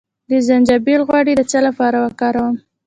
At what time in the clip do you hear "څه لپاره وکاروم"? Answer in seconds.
1.51-2.55